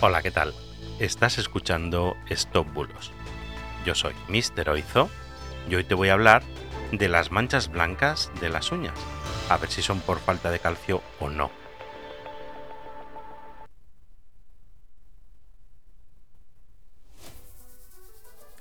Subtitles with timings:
[0.00, 0.52] Hola, ¿qué tal?
[0.98, 3.12] Estás escuchando Stop Bulos.
[3.86, 4.68] Yo soy Mr.
[4.68, 5.08] Oizo
[5.68, 6.42] y hoy te voy a hablar
[6.92, 8.98] de las manchas blancas de las uñas,
[9.48, 11.50] a ver si son por falta de calcio o no.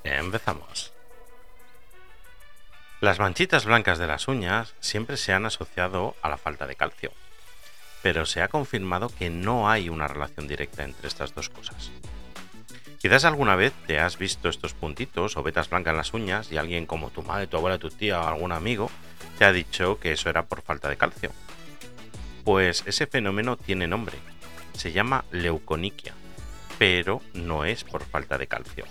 [0.03, 0.93] Empezamos.
[3.01, 7.11] Las manchitas blancas de las uñas siempre se han asociado a la falta de calcio,
[8.03, 11.89] pero se ha confirmado que no hay una relación directa entre estas dos cosas.
[12.99, 16.57] Quizás alguna vez te has visto estos puntitos o vetas blancas en las uñas y
[16.57, 18.91] alguien como tu madre, tu abuela, tu tía o algún amigo
[19.37, 21.31] te ha dicho que eso era por falta de calcio.
[22.43, 24.17] Pues ese fenómeno tiene nombre,
[24.73, 26.13] se llama leuconiquia,
[26.77, 28.85] pero no es por falta de calcio.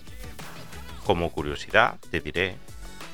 [1.05, 2.57] Como curiosidad, te diré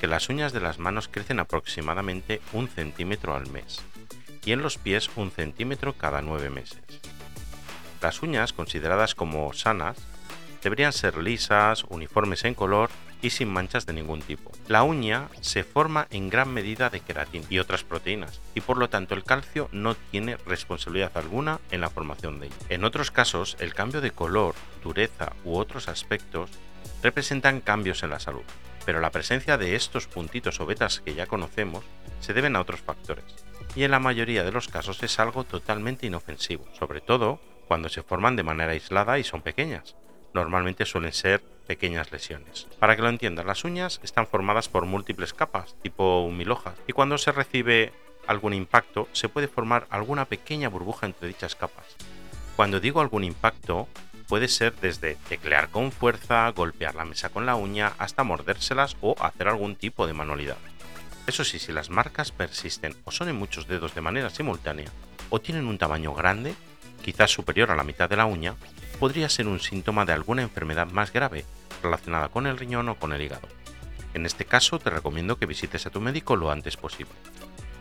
[0.00, 3.82] que las uñas de las manos crecen aproximadamente un centímetro al mes
[4.44, 6.80] y en los pies un centímetro cada nueve meses.
[8.00, 9.96] Las uñas, consideradas como sanas,
[10.62, 14.52] deberían ser lisas, uniformes en color y sin manchas de ningún tipo.
[14.68, 18.88] La uña se forma en gran medida de queratina y otras proteínas, y por lo
[18.88, 22.56] tanto el calcio no tiene responsabilidad alguna en la formación de ella.
[22.68, 26.50] En otros casos, el cambio de color, dureza u otros aspectos
[27.02, 28.42] representan cambios en la salud,
[28.88, 31.84] pero la presencia de estos puntitos o vetas que ya conocemos
[32.20, 33.26] se deben a otros factores,
[33.76, 38.02] y en la mayoría de los casos es algo totalmente inofensivo, sobre todo cuando se
[38.02, 39.94] forman de manera aislada y son pequeñas.
[40.32, 42.66] Normalmente suelen ser pequeñas lesiones.
[42.78, 46.94] Para que lo entiendas, las uñas están formadas por múltiples capas, tipo un hojas, y
[46.94, 47.92] cuando se recibe
[48.26, 51.84] algún impacto se puede formar alguna pequeña burbuja entre dichas capas.
[52.56, 53.86] Cuando digo algún impacto,
[54.28, 59.16] puede ser desde teclear con fuerza, golpear la mesa con la uña, hasta mordérselas o
[59.20, 60.58] hacer algún tipo de manualidad.
[61.26, 64.90] Eso sí, si las marcas persisten o son en muchos dedos de manera simultánea,
[65.30, 66.54] o tienen un tamaño grande,
[67.02, 68.54] quizás superior a la mitad de la uña,
[68.98, 71.44] podría ser un síntoma de alguna enfermedad más grave
[71.82, 73.48] relacionada con el riñón o con el hígado.
[74.14, 77.12] En este caso te recomiendo que visites a tu médico lo antes posible.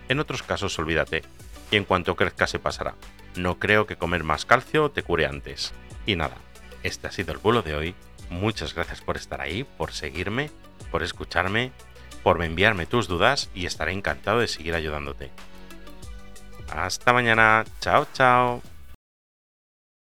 [0.09, 1.24] En otros casos olvídate,
[1.72, 2.96] y en cuanto crezca se pasará.
[3.35, 5.73] No creo que comer más calcio te cure antes.
[6.05, 6.38] Y nada,
[6.83, 7.95] este ha sido el vuelo de hoy.
[8.29, 10.51] Muchas gracias por estar ahí, por seguirme,
[10.91, 11.71] por escucharme,
[12.23, 15.31] por enviarme tus dudas y estaré encantado de seguir ayudándote.
[16.69, 17.63] Hasta mañana.
[17.79, 18.76] Chao, chao.